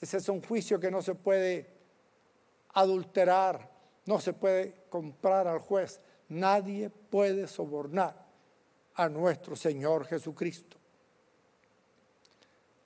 Ese 0.02 0.18
es 0.18 0.28
un 0.28 0.42
juicio 0.42 0.80
que 0.80 0.90
no 0.90 1.04
se 1.04 1.14
puede 1.14 1.68
adulterar, 2.74 3.70
no 4.06 4.20
se 4.20 4.34
puede 4.34 4.74
comprar 4.90 5.48
al 5.48 5.60
juez. 5.60 6.02
Nadie 6.30 6.90
puede 6.90 7.48
sobornar 7.48 8.23
a 8.96 9.10
nuestro 9.10 9.56
Señor 9.56 10.06
Jesucristo. 10.06 10.78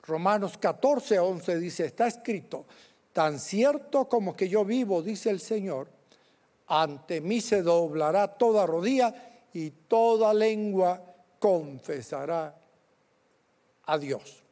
Romanos 0.04 0.58
14, 0.58 1.20
11 1.20 1.60
dice, 1.60 1.86
está 1.86 2.08
escrito, 2.08 2.66
tan 3.12 3.40
cierto 3.40 4.08
como 4.08 4.36
que 4.36 4.48
yo 4.48 4.64
vivo, 4.64 5.02
dice 5.02 5.30
el 5.30 5.42
Señor, 5.42 5.90
ante 6.68 7.20
mí 7.20 7.42
se 7.42 7.62
doblará 7.62 8.28
toda 8.38 8.66
rodilla 8.66 9.14
y 9.54 9.70
toda 9.70 10.34
lengua 10.34 11.02
confesará 11.40 12.56
a 13.86 13.98
Dios. 13.98 14.44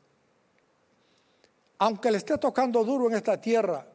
Aunque 1.77 2.11
le 2.11 2.17
esté 2.17 2.37
tocando 2.37 2.83
duro 2.83 3.07
en 3.09 3.15
esta 3.15 3.39
tierra, 3.39 3.85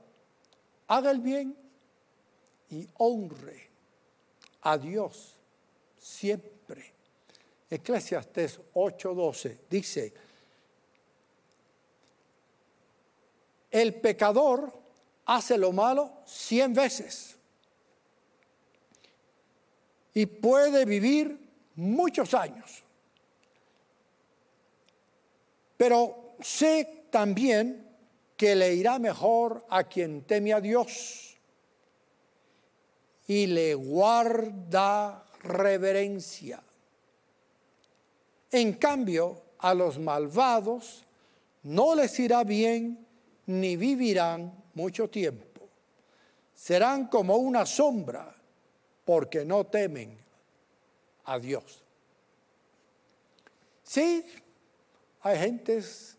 haga 0.89 1.11
el 1.11 1.21
bien 1.21 1.57
y 2.71 2.87
honre 2.99 3.71
a 4.63 4.79
Dios 4.79 5.37
siempre 5.99 6.60
Eclesiastes 7.71 8.61
8:12 8.75 9.59
dice, 9.71 10.13
el 13.71 13.95
pecador 13.95 14.73
hace 15.27 15.57
lo 15.57 15.71
malo 15.73 16.23
cien 16.27 16.75
veces 16.75 17.37
y 20.13 20.27
puede 20.27 20.85
vivir 20.85 21.39
muchos 21.77 22.35
años. 22.35 22.83
Pero 25.77 26.35
sé 26.41 27.07
también 27.11 27.89
que 28.37 28.57
le 28.57 28.75
irá 28.75 28.99
mejor 28.99 29.65
a 29.69 29.85
quien 29.85 30.25
teme 30.25 30.53
a 30.53 30.61
Dios 30.61 31.37
y 33.29 33.47
le 33.47 33.75
guarda 33.75 35.25
reverencia. 35.43 36.63
En 38.51 38.75
cambio, 38.75 39.43
a 39.59 39.75
los 39.75 39.99
malvados 39.99 41.05
no 41.63 41.95
les 41.95 42.19
irá 42.19 42.43
bien 42.45 43.07
ni 43.47 43.77
vivirán 43.77 44.53
mucho 44.75 45.09
tiempo. 45.09 45.69
Serán 46.55 47.09
como 47.09 47.37
una 47.37 47.65
sombra 47.65 48.35
porque 49.05 49.45
no 49.45 49.67
temen 49.67 50.19
a 51.25 51.39
Dios. 51.39 51.83
Sí, 53.83 54.25
hay 55.23 55.39
gentes 55.39 56.17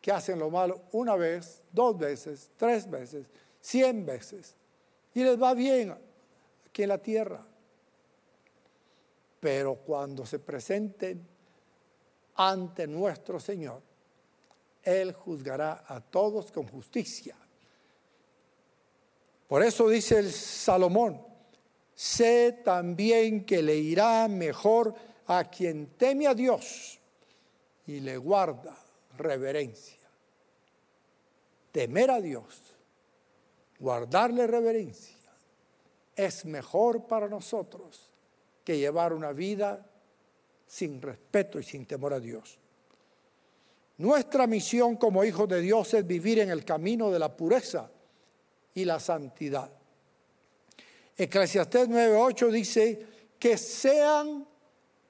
que 0.00 0.12
hacen 0.12 0.38
lo 0.38 0.50
malo 0.50 0.82
una 0.92 1.16
vez, 1.16 1.62
dos 1.72 1.98
veces, 1.98 2.50
tres 2.56 2.90
veces, 2.90 3.26
cien 3.60 4.04
veces, 4.04 4.54
y 5.14 5.22
les 5.22 5.40
va 5.40 5.54
bien 5.54 5.96
aquí 6.66 6.82
en 6.82 6.88
la 6.88 6.98
tierra. 6.98 7.40
Pero 9.40 9.76
cuando 9.76 10.26
se 10.26 10.38
presenten 10.38 11.33
ante 12.36 12.86
nuestro 12.86 13.38
Señor, 13.38 13.82
Él 14.82 15.12
juzgará 15.12 15.84
a 15.86 16.00
todos 16.00 16.50
con 16.50 16.66
justicia. 16.66 17.36
Por 19.46 19.62
eso 19.62 19.88
dice 19.88 20.18
el 20.18 20.32
Salomón, 20.32 21.20
sé 21.94 22.60
también 22.64 23.44
que 23.44 23.62
le 23.62 23.76
irá 23.76 24.26
mejor 24.28 24.94
a 25.26 25.44
quien 25.44 25.86
teme 25.96 26.26
a 26.26 26.34
Dios 26.34 26.98
y 27.86 28.00
le 28.00 28.16
guarda 28.16 28.76
reverencia. 29.16 29.98
Temer 31.72 32.10
a 32.10 32.20
Dios, 32.20 32.62
guardarle 33.78 34.46
reverencia, 34.46 35.16
es 36.14 36.44
mejor 36.44 37.06
para 37.06 37.28
nosotros 37.28 38.10
que 38.64 38.78
llevar 38.78 39.12
una 39.12 39.32
vida 39.32 39.84
sin 40.66 41.00
respeto 41.00 41.58
y 41.58 41.62
sin 41.62 41.86
temor 41.86 42.14
a 42.14 42.20
Dios. 42.20 42.58
Nuestra 43.98 44.46
misión 44.46 44.96
como 44.96 45.24
hijos 45.24 45.48
de 45.48 45.60
Dios 45.60 45.94
es 45.94 46.06
vivir 46.06 46.40
en 46.40 46.50
el 46.50 46.64
camino 46.64 47.10
de 47.10 47.18
la 47.18 47.36
pureza 47.36 47.90
y 48.74 48.84
la 48.84 48.98
santidad. 48.98 49.70
Eclesiastés 51.16 51.88
9:8 51.88 52.50
dice 52.50 53.06
que 53.38 53.56
sean 53.56 54.46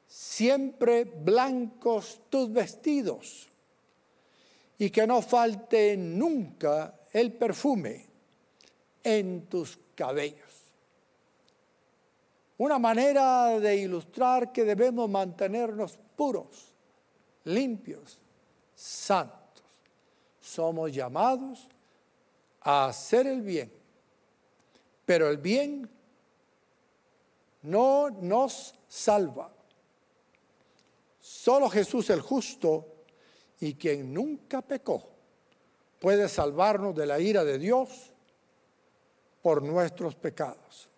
siempre 0.07 1.05
blancos 1.05 2.21
tus 2.29 2.53
vestidos 2.53 3.49
y 4.79 4.91
que 4.91 5.07
no 5.07 5.23
falte 5.23 5.97
nunca 5.97 7.01
el 7.13 7.33
perfume 7.33 8.07
en 9.03 9.47
tus 9.47 9.79
cabellos. 9.95 10.64
Una 12.65 12.79
manera 12.79 13.61
de 13.61 13.77
ilustrar 13.77 14.51
que 14.51 14.65
debemos 14.65 15.11
mantenernos 15.11 15.99
puros, 16.17 16.73
limpios, 17.45 18.19
santos. 18.75 19.67
Somos 20.41 20.91
llamados 20.91 21.69
a 22.63 22.87
hacer 22.87 23.27
el 23.27 23.43
bien, 23.43 23.71
pero 25.05 25.29
el 25.29 25.37
bien 25.37 25.87
no 27.65 28.09
nos 28.09 28.75
salva. 28.89 29.53
Solo 31.21 31.69
Jesús 31.69 32.09
el 32.09 32.23
justo 32.23 32.87
y 33.61 33.75
quien 33.75 34.15
nunca 34.15 34.63
pecó 34.63 35.07
puede 36.01 36.31
salvarnos 36.31 36.95
de 36.95 37.05
la 37.05 37.21
ira 37.21 37.45
de 37.45 37.59
Dios 37.59 38.15
por 39.43 39.63
nuestros 39.63 40.15
pecados. 40.15 40.94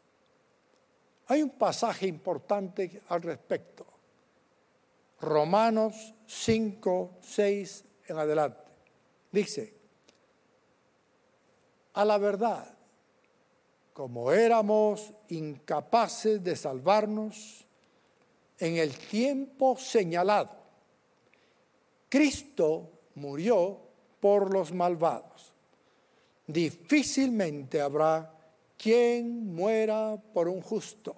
Hay 1.29 1.43
un 1.43 1.51
pasaje 1.51 2.07
importante 2.07 3.03
al 3.09 3.23
respecto. 3.23 3.87
Romanos 5.21 6.15
5, 6.27 7.19
6 7.21 7.85
en 8.09 8.19
adelante. 8.19 8.61
Dice, 9.33 9.75
a 11.95 12.05
la 12.05 12.19
verdad, 12.19 12.77
como 13.93 14.31
éramos 14.31 15.13
incapaces 15.29 16.45
de 16.45 16.55
salvarnos 16.55 17.67
en 18.59 18.77
el 18.77 18.97
tiempo 18.97 19.77
señalado, 19.77 20.51
Cristo 22.09 22.91
murió 23.15 23.81
por 24.21 24.53
los 24.53 24.73
malvados. 24.73 25.53
Difícilmente 26.47 27.81
habrá 27.81 28.36
quien 28.77 29.55
muera 29.55 30.17
por 30.33 30.49
un 30.49 30.61
justo, 30.61 31.17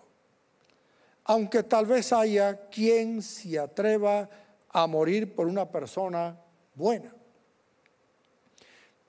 aunque 1.25 1.63
tal 1.63 1.87
vez 1.87 2.13
haya 2.13 2.69
quien 2.69 3.23
se 3.23 3.59
atreva 3.59 4.29
a 4.71 4.87
morir 4.87 5.35
por 5.35 5.47
una 5.47 5.71
persona 5.71 6.39
buena. 6.75 7.15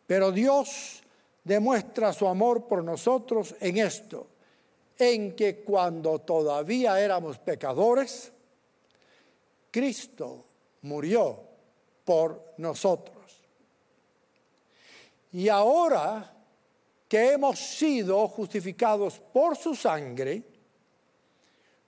Pero 0.07 0.31
Dios 0.31 1.03
demuestra 1.43 2.13
su 2.13 2.27
amor 2.27 2.67
por 2.67 2.83
nosotros 2.83 3.55
en 3.59 3.77
esto, 3.77 4.27
en 4.97 5.35
que 5.35 5.61
cuando 5.61 6.19
todavía 6.19 6.99
éramos 6.99 7.37
pecadores, 7.37 8.31
Cristo 9.71 10.45
murió 10.81 11.41
por 12.03 12.53
nosotros. 12.57 13.15
Y 15.31 15.47
ahora 15.47 16.38
que 17.09 17.33
hemos 17.33 17.59
sido 17.59 18.25
justificados 18.29 19.19
por 19.19 19.57
su 19.57 19.75
sangre, 19.75 20.43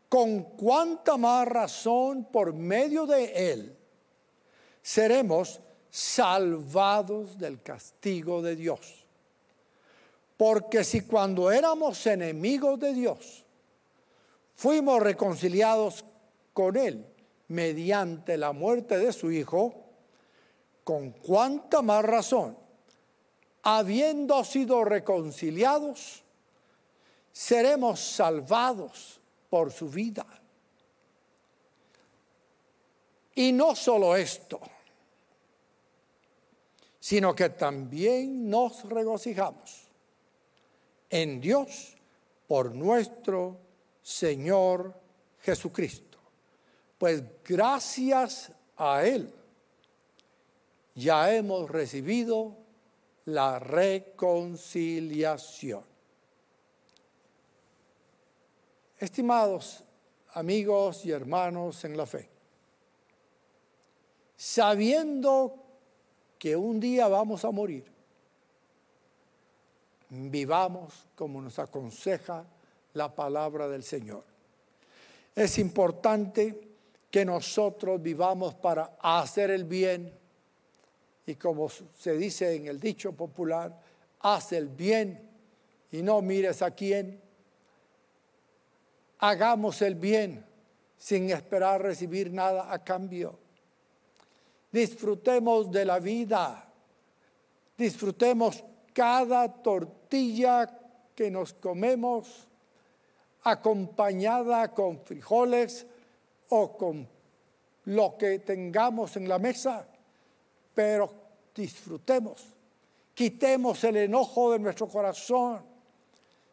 con 0.10 0.44
cuánta 0.58 1.16
más 1.16 1.48
razón 1.48 2.26
por 2.26 2.54
medio 2.54 3.06
de 3.06 3.54
él 3.54 3.78
seremos 4.82 5.62
salvados 5.90 7.38
del 7.38 7.62
castigo 7.62 8.42
de 8.42 8.56
Dios. 8.56 9.06
Porque 10.38 10.84
si 10.84 11.02
cuando 11.02 11.52
éramos 11.52 12.06
enemigos 12.08 12.80
de 12.80 12.94
Dios, 12.94 13.46
fuimos 14.56 15.02
reconciliados 15.02 16.04
con 16.54 16.78
Él 16.78 17.06
mediante 17.50 18.38
la 18.38 18.52
muerte 18.54 18.98
de 18.98 19.14
su 19.14 19.32
Hijo, 19.32 19.76
con 20.84 21.12
cuánta 21.12 21.82
más 21.82 22.04
razón, 22.04 22.58
habiendo 23.64 24.44
sido 24.44 24.84
reconciliados, 24.84 26.24
seremos 27.32 28.00
salvados 28.00 29.20
por 29.50 29.72
su 29.72 29.90
vida. 29.90 30.26
Y 33.36 33.52
no 33.52 33.76
solo 33.76 34.16
esto, 34.16 34.60
sino 37.00 37.34
que 37.34 37.50
también 37.50 38.50
nos 38.50 38.84
regocijamos 38.84 39.88
en 41.10 41.42
Dios 41.42 41.96
por 42.48 42.76
nuestro 42.76 43.58
Señor 44.02 44.94
Jesucristo. 45.42 46.18
Pues 46.98 47.24
gracias 47.44 48.52
a 48.78 49.04
Él 49.04 49.34
ya 50.96 51.34
hemos 51.34 51.70
recibido 51.70 52.61
la 53.26 53.60
reconciliación. 53.60 55.84
Estimados 58.98 59.84
amigos 60.34 61.06
y 61.06 61.12
hermanos 61.12 61.84
en 61.86 61.98
la 61.98 62.06
fe, 62.06 62.30
sabiendo 64.36 65.56
que 66.38 66.56
un 66.56 66.80
día 66.80 67.08
vamos 67.08 67.44
a 67.46 67.52
morir, 67.52 67.86
vivamos 70.10 71.08
como 71.16 71.42
nos 71.42 71.58
aconseja 71.60 72.46
la 72.94 73.14
palabra 73.14 73.68
del 73.68 73.84
Señor. 73.84 74.24
Es 75.36 75.58
importante 75.58 76.70
que 77.10 77.26
nosotros 77.26 78.02
vivamos 78.02 78.54
para 78.56 78.98
hacer 79.02 79.52
el 79.52 79.66
bien 79.66 80.21
y 81.26 81.36
como 81.36 81.70
se 81.70 82.18
dice 82.18 82.56
en 82.56 82.68
el 82.68 82.80
dicho 82.80 83.14
popular, 83.14 83.78
haz 84.22 84.54
el 84.54 84.70
bien 84.70 85.30
y 85.92 86.02
no 86.02 86.22
mires 86.22 86.62
a 86.62 86.72
quién. 86.72 87.22
Hagamos 89.20 89.82
el 89.82 89.96
bien 89.96 90.46
sin 90.98 91.30
esperar 91.30 91.82
recibir 91.82 92.32
nada 92.32 92.72
a 92.74 92.84
cambio. 92.84 93.38
Disfrutemos 94.72 95.72
de 95.72 95.86
la 95.86 96.00
vida. 96.00 96.68
Disfrutemos 97.78 98.64
cada 98.94 99.62
tortilla 99.62 100.80
que 101.16 101.30
nos 101.30 101.54
comemos 101.54 102.48
acompañada 103.44 104.74
con 104.74 105.00
frijoles 105.02 105.86
o 106.50 106.78
con 106.78 107.08
lo 107.86 108.18
que 108.18 108.40
tengamos 108.40 109.16
en 109.18 109.28
la 109.28 109.40
mesa 109.40 109.88
pero 110.74 111.14
disfrutemos, 111.56 112.46
quitemos 113.14 113.84
el 113.84 113.98
enojo 113.98 114.54
de 114.54 114.60
nuestro 114.60 114.88
corazón, 114.88 115.64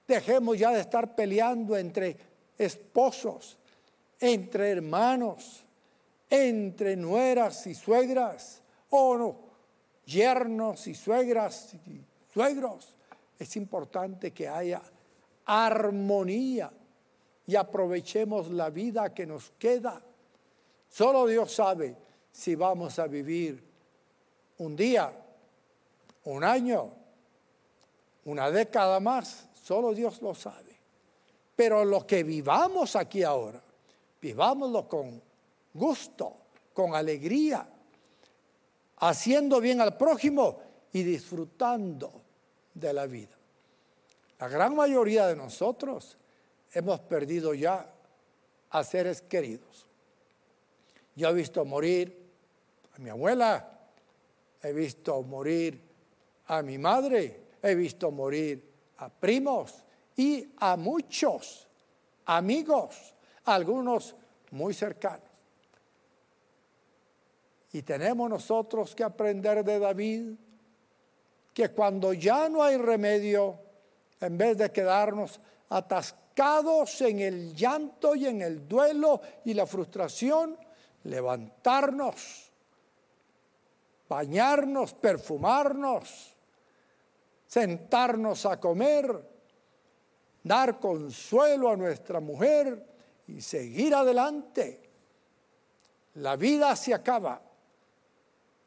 dejemos 0.07 0.59
ya 0.59 0.71
de 0.71 0.81
estar 0.81 1.15
peleando 1.15 1.77
entre 1.77 2.17
esposos, 2.57 3.59
entre 4.21 4.71
hermanos, 4.71 5.65
entre 6.31 6.97
nueras 6.97 7.67
y 7.67 7.75
suegras, 7.75 8.63
o 8.91 9.17
no, 9.17 9.37
yernos 10.05 10.87
y 10.87 10.95
suegras 10.95 11.75
y 11.87 12.01
suegros. 12.33 12.95
Es 13.39 13.57
importante 13.57 14.33
que 14.33 14.49
haya 14.49 14.83
armonía 15.45 16.71
y 17.47 17.57
aprovechemos 17.57 18.51
la 18.51 18.71
vida 18.71 19.15
que 19.15 19.27
nos 19.27 19.51
queda. 19.59 20.03
Solo 20.89 21.27
Dios 21.27 21.53
sabe 21.53 21.97
si 22.31 22.55
vamos 22.55 22.99
a 22.99 23.07
vivir 23.07 23.68
un 24.59 24.77
día, 24.77 25.13
un 26.25 26.45
año, 26.45 26.93
una 28.25 28.51
década 28.51 29.01
más, 29.01 29.49
solo 29.63 29.95
Dios 29.95 30.21
lo 30.23 30.35
sabe. 30.35 30.77
Pero 31.57 31.85
lo 31.85 32.07
que 32.07 32.23
vivamos 32.23 32.95
aquí 32.97 33.23
ahora, 33.23 33.63
vivámoslo 34.21 34.89
con 34.89 35.21
gusto, 35.75 36.35
con 36.73 36.95
alegría, 36.95 37.69
haciendo 38.99 39.61
bien 39.61 39.81
al 39.81 39.97
prójimo 39.97 40.61
y 40.93 41.03
disfrutando 41.03 42.13
de 42.75 42.93
la 42.93 43.07
vida. 43.07 43.37
La 44.39 44.49
gran 44.49 44.77
mayoría 44.77 45.27
de 45.27 45.37
nosotros 45.37 46.17
hemos 46.73 47.01
perdido 47.01 47.55
ya 47.55 47.93
a 48.71 48.85
seres 48.85 49.23
queridos. 49.23 49.87
Yo 51.17 51.29
he 51.29 51.33
visto 51.33 51.65
morir 51.65 52.31
a 52.95 52.99
mi 53.01 53.11
abuela, 53.11 53.78
he 54.63 54.73
visto 54.73 55.23
morir 55.23 55.81
a 56.47 56.63
mi 56.63 56.79
madre, 56.79 57.49
he 57.63 57.75
visto 57.75 58.11
morir 58.11 58.63
a 58.99 59.09
primos 59.09 59.85
y 60.17 60.49
a 60.59 60.77
muchos 60.77 61.67
amigos, 62.27 63.15
algunos 63.45 64.15
muy 64.51 64.75
cercanos. 64.75 65.29
Y 67.73 67.83
tenemos 67.83 68.29
nosotros 68.31 68.95
que 68.95 69.05
aprender 69.05 69.65
de 69.65 69.79
David 69.79 70.33
que 71.53 71.69
cuando 71.71 72.13
ya 72.13 72.49
no 72.49 72.63
hay 72.63 72.77
remedio, 72.77 73.59
en 74.21 74.39
vez 74.39 74.57
de 74.57 74.73
quedarnos 74.73 75.41
atascados 75.69 77.01
en 77.03 77.21
el 77.21 77.55
llanto 77.55 78.15
y 78.15 78.27
en 78.27 78.43
el 78.43 78.67
duelo 78.67 79.21
y 79.45 79.55
la 79.55 79.67
frustración, 79.67 80.57
levantarnos 81.05 82.48
bañarnos, 84.09 84.95
perfumarnos, 84.95 86.35
sentarnos 87.47 88.47
a 88.47 88.59
comer, 88.59 89.29
dar 90.43 90.79
consuelo 90.81 91.71
a 91.71 91.77
nuestra 91.77 92.21
mujer 92.21 92.87
y 93.27 93.41
seguir 93.41 93.95
adelante. 93.95 94.89
La 96.15 96.37
vida 96.37 96.75
se 96.75 96.95
acaba. 96.95 97.43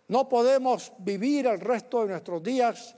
No 0.07 0.29
podemos 0.29 0.91
vivir 0.99 1.47
el 1.47 1.59
resto 1.59 2.01
de 2.01 2.09
nuestros 2.09 2.43
días 2.43 2.95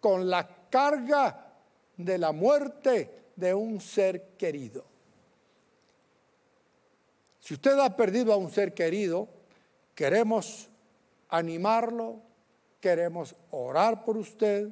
con 0.00 0.28
la 0.28 0.48
carga 0.70 1.52
de 1.96 2.18
la 2.18 2.32
muerte 2.32 3.32
de 3.36 3.54
un 3.54 3.80
ser 3.80 4.36
querido. 4.36 4.84
Si 7.40 7.54
usted 7.54 7.78
ha 7.78 7.96
perdido 7.96 8.32
a 8.32 8.36
un 8.36 8.50
ser 8.50 8.72
querido, 8.72 9.28
queremos 9.94 10.70
animarlo, 11.32 12.20
queremos 12.78 13.34
orar 13.50 14.04
por 14.04 14.18
usted 14.18 14.68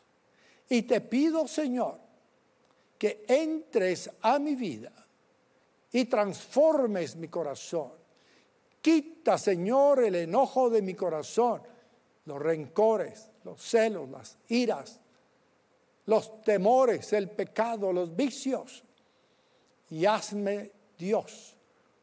y 0.70 0.84
te 0.84 1.02
pido, 1.02 1.48
Señor, 1.48 2.00
que 2.98 3.26
entres 3.28 4.10
a 4.22 4.40
mi 4.40 4.56
vida 4.56 5.03
y 5.94 6.06
transformes 6.06 7.16
mi 7.16 7.28
corazón. 7.28 7.92
Quita, 8.82 9.38
Señor, 9.38 10.04
el 10.04 10.16
enojo 10.16 10.70
de 10.70 10.82
mi 10.82 10.96
corazón, 10.96 11.62
los 12.26 12.42
rencores, 12.42 13.30
los 13.44 13.62
celos, 13.62 14.10
las 14.10 14.38
iras, 14.50 15.00
los 16.08 16.42
temores, 16.42 17.14
el 17.14 17.30
pecado, 17.30 17.94
los 17.94 18.14
vicios. 18.14 18.84
Y 19.92 20.06
hazme, 20.06 20.72
Dios, 20.98 21.56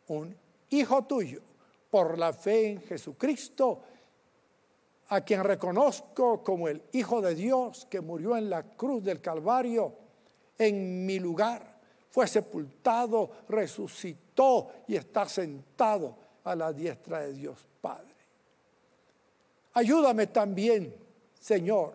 un 0.07 0.35
hijo 0.71 1.03
tuyo 1.05 1.43
por 1.91 2.17
la 2.17 2.33
fe 2.33 2.71
en 2.71 2.81
Jesucristo, 2.83 3.83
a 5.09 5.23
quien 5.23 5.43
reconozco 5.43 6.45
como 6.45 6.69
el 6.69 6.81
Hijo 6.93 7.21
de 7.21 7.35
Dios 7.35 7.89
que 7.91 8.01
murió 8.01 8.37
en 8.37 8.49
la 8.49 8.63
cruz 8.63 9.03
del 9.03 9.21
Calvario 9.21 9.93
en 10.57 11.05
mi 11.05 11.19
lugar 11.19 11.70
fue 12.11 12.27
sepultado, 12.27 13.31
resucitó 13.49 14.71
y 14.89 14.97
está 14.97 15.29
sentado 15.29 16.17
a 16.45 16.55
la 16.55 16.73
diestra 16.73 17.21
de 17.21 17.33
Dios 17.33 17.67
Padre. 17.81 18.15
Ayúdame 19.75 20.27
también, 20.27 20.95
Señor, 21.39 21.95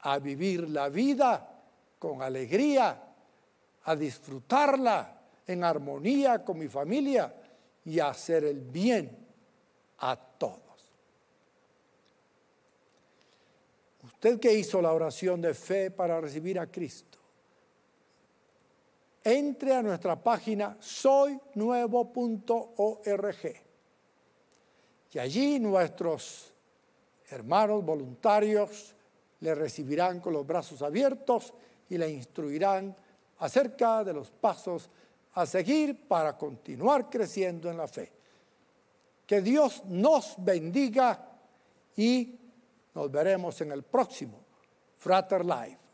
a 0.00 0.18
vivir 0.18 0.68
la 0.70 0.88
vida 0.88 1.46
con 1.98 2.22
alegría, 2.22 3.02
a 3.84 3.96
disfrutarla 3.96 5.20
en 5.46 5.62
armonía 5.62 6.44
con 6.44 6.58
mi 6.58 6.68
familia 6.68 7.32
y 7.84 8.00
a 8.00 8.08
hacer 8.08 8.44
el 8.44 8.60
bien 8.60 9.26
a 9.98 10.16
todos. 10.16 10.62
Usted 14.02 14.40
que 14.40 14.54
hizo 14.54 14.80
la 14.80 14.92
oración 14.92 15.42
de 15.42 15.52
fe 15.52 15.90
para 15.90 16.20
recibir 16.20 16.58
a 16.58 16.66
Cristo, 16.66 17.18
entre 19.28 19.74
a 19.74 19.82
nuestra 19.82 20.14
página 20.14 20.76
soynuevo.org 20.78 23.66
y 25.12 25.18
allí 25.18 25.58
nuestros 25.58 26.52
hermanos 27.30 27.84
voluntarios 27.84 28.94
le 29.40 29.54
recibirán 29.54 30.20
con 30.20 30.34
los 30.34 30.46
brazos 30.46 30.80
abiertos 30.82 31.52
y 31.88 31.98
le 31.98 32.08
instruirán 32.08 32.94
acerca 33.38 34.04
de 34.04 34.12
los 34.12 34.30
pasos 34.30 34.88
a 35.32 35.44
seguir 35.44 36.06
para 36.06 36.38
continuar 36.38 37.10
creciendo 37.10 37.68
en 37.68 37.78
la 37.78 37.88
fe. 37.88 38.12
Que 39.26 39.40
Dios 39.40 39.84
nos 39.86 40.36
bendiga 40.38 41.32
y 41.96 42.38
nos 42.94 43.10
veremos 43.10 43.60
en 43.60 43.72
el 43.72 43.82
próximo 43.82 44.38
Frater 44.98 45.44
Life. 45.44 45.85